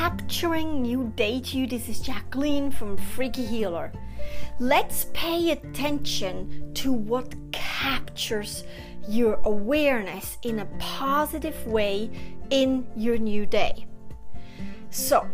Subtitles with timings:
[0.00, 1.66] capturing new day to.
[1.66, 3.92] This is Jacqueline from Freaky Healer.
[4.58, 8.64] Let's pay attention to what captures
[9.06, 12.10] your awareness in a positive way
[12.48, 13.86] in your new day.
[14.88, 15.28] So,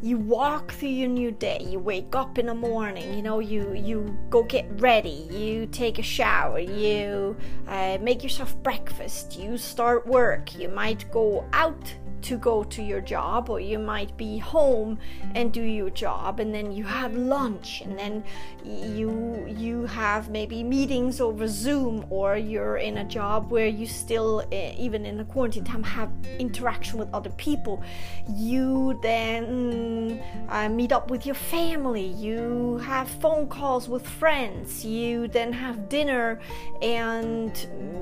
[0.00, 3.72] you walk through your new day you wake up in the morning you know you
[3.72, 7.34] you go get ready you take a shower you
[7.66, 13.00] uh, make yourself breakfast you start work you might go out to go to your
[13.00, 14.98] job, or you might be home
[15.34, 18.24] and do your job, and then you have lunch, and then
[18.64, 24.44] you you have maybe meetings over Zoom, or you're in a job where you still,
[24.52, 27.82] uh, even in the quarantine time, have interaction with other people.
[28.34, 32.06] You then uh, meet up with your family.
[32.06, 34.84] You have phone calls with friends.
[34.84, 36.40] You then have dinner
[36.82, 37.52] and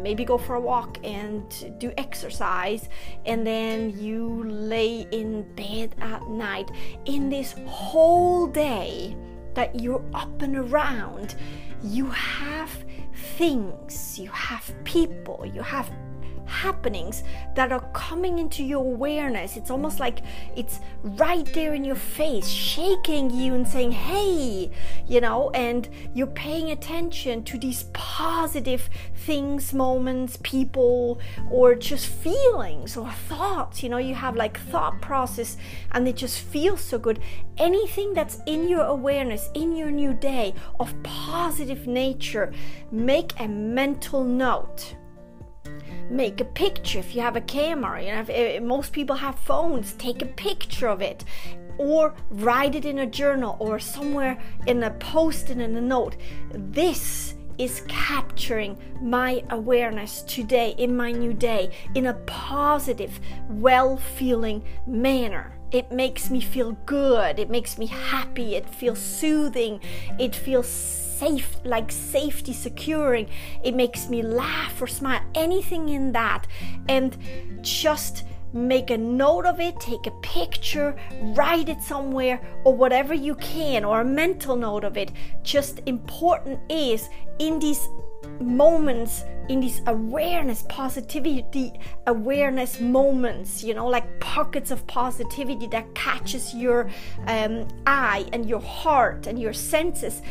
[0.02, 1.42] maybe go for a walk and
[1.78, 2.88] do exercise,
[3.26, 6.70] and then you you lay in bed at night,
[7.06, 9.16] in this whole day
[9.54, 11.36] that you're up and around,
[11.82, 12.70] you have
[13.36, 15.90] things, you have people, you have
[16.46, 17.22] happenings
[17.54, 19.56] that are coming into your awareness.
[19.56, 20.20] It's almost like
[20.56, 24.70] it's right there in your face, shaking you and saying, hey,
[25.06, 32.96] you know, and you're paying attention to these positive things, moments, people, or just feelings
[32.96, 33.82] or thoughts.
[33.82, 35.56] You know, you have like thought process
[35.92, 37.20] and it just feels so good.
[37.58, 42.52] Anything that's in your awareness, in your new day of positive nature,
[42.90, 44.96] make a mental note
[46.10, 48.02] make a picture if you have a camera.
[48.02, 51.24] You know, if, most people have phones, take a picture of it
[51.78, 56.16] or write it in a journal or somewhere in a post it in a note.
[56.52, 64.64] This is capturing my awareness today in my new day in a positive, well feeling
[64.86, 65.56] manner.
[65.70, 69.80] It makes me feel good, it makes me happy, it feels soothing,
[70.18, 70.68] it feels
[71.18, 73.28] safe, like safety securing.
[73.62, 76.46] It makes me laugh or smile, anything in that.
[76.88, 77.16] And
[77.62, 83.34] just make a note of it, take a picture, write it somewhere, or whatever you
[83.36, 85.10] can, or a mental note of it.
[85.42, 87.08] Just important is
[87.38, 87.88] in these
[88.40, 91.72] moments in these awareness positivity
[92.06, 96.88] awareness moments you know like pockets of positivity that catches your
[97.26, 100.22] um, eye and your heart and your senses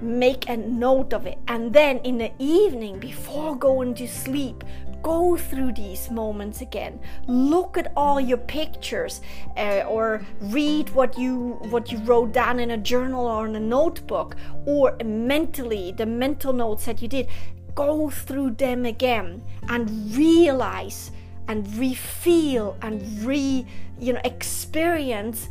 [0.00, 1.38] make a note of it.
[1.48, 4.64] And then in the evening, before going to sleep,
[5.02, 6.98] go through these moments again
[7.28, 9.20] look at all your pictures
[9.56, 13.60] uh, or read what you what you wrote down in a journal or in a
[13.60, 17.28] notebook or mentally the mental notes that you did
[17.76, 21.12] go through them again and realize
[21.46, 23.64] and re-feel and re
[24.00, 25.48] you know experience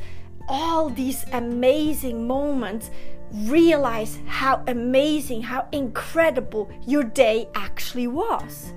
[0.47, 2.91] all these amazing moments
[3.43, 8.73] realize how amazing, how incredible your day actually was.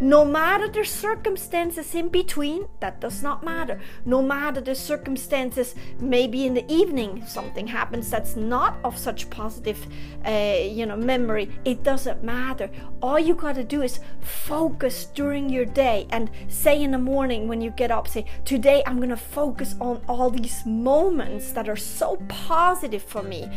[0.00, 3.80] No matter the circumstances in between, that does not matter.
[4.04, 9.86] No matter the circumstances, maybe in the evening something happens that's not of such positive,
[10.26, 11.50] uh, you know, memory.
[11.64, 12.70] It doesn't matter.
[13.02, 17.48] All you got to do is focus during your day and say in the morning
[17.48, 21.76] when you get up, say, today I'm gonna focus on all these moments that are
[21.76, 23.50] so positive for me,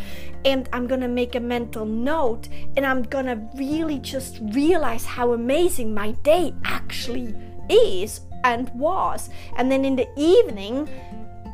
[0.46, 5.94] and I'm gonna make a mental note, and I'm gonna really just realize how amazing
[5.94, 7.34] my day actually
[7.70, 9.30] is and was.
[9.56, 10.90] And then in the evening,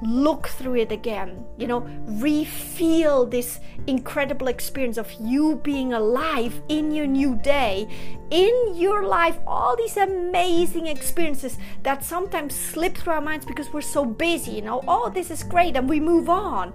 [0.02, 1.80] look through it again, you know,
[2.28, 7.88] re-feel this incredible experience of you being alive in your new day,
[8.32, 13.94] in your life, all these amazing experiences that sometimes slip through our minds because we're
[13.98, 16.74] so busy, you know, oh, this is great, and we move on.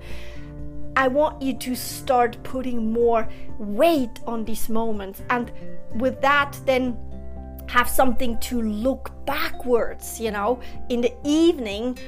[0.96, 3.28] I want you to start putting more
[3.58, 5.52] weight on these moments, and
[5.94, 6.96] with that, then
[7.68, 11.98] have something to look backwards, you know, in the evening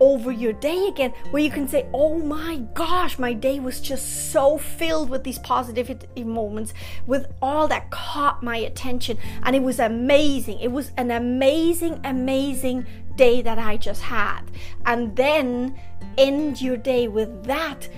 [0.00, 4.32] over your day again, where you can say, Oh my gosh, my day was just
[4.32, 5.94] so filled with these positive
[6.24, 6.74] moments,
[7.06, 10.58] with all that caught my attention, and it was amazing.
[10.60, 12.86] It was an amazing, amazing
[13.16, 14.42] day that I just had.
[14.86, 15.78] And then
[16.18, 17.88] end your day with that,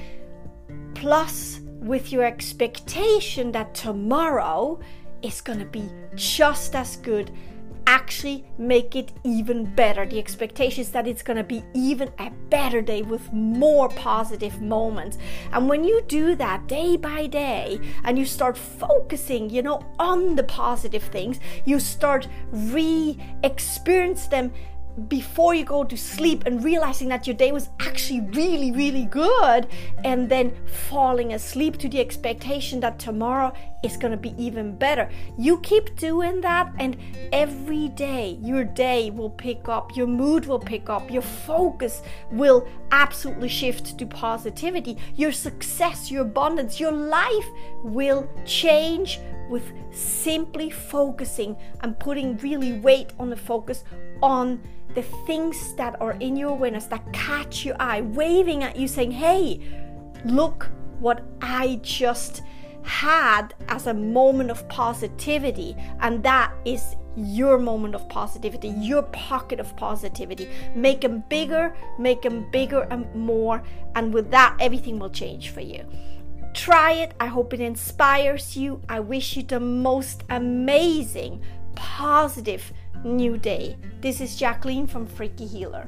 [0.94, 4.80] plus with your expectation that tomorrow
[5.40, 7.30] going to be just as good
[7.86, 10.04] actually make it even better.
[10.04, 14.60] The expectation is that it's going to be even a better day with more positive
[14.60, 15.18] moments.
[15.52, 20.34] And when you do that day by day and you start focusing, you know, on
[20.34, 24.52] the positive things, you start re experience them
[25.08, 29.66] before you go to sleep and realizing that your day was actually really, really good,
[30.04, 33.52] and then falling asleep to the expectation that tomorrow
[33.82, 35.08] is going to be even better.
[35.38, 36.96] You keep doing that, and
[37.32, 42.66] every day your day will pick up, your mood will pick up, your focus will
[42.90, 47.46] absolutely shift to positivity, your success, your abundance, your life
[47.82, 53.84] will change with simply focusing and putting really weight on the focus
[54.22, 54.62] on
[54.94, 59.10] the things that are in your awareness that catch your eye, waving at you, saying,
[59.10, 59.60] Hey,
[60.24, 62.42] look what I just
[62.82, 65.76] had as a moment of positivity.
[66.00, 70.48] And that is your moment of positivity, your pocket of positivity.
[70.74, 73.62] Make them bigger, make them bigger and more.
[73.94, 75.84] And with that, everything will change for you.
[76.56, 77.12] Try it.
[77.20, 78.80] I hope it inspires you.
[78.88, 81.42] I wish you the most amazing,
[81.74, 82.72] positive
[83.04, 83.76] new day.
[84.00, 85.86] This is Jacqueline from Freaky Healer.